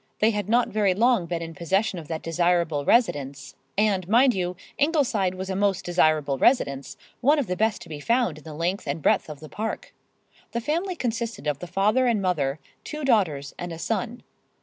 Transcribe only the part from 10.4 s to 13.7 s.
The family consisted of the father and mother, two daughters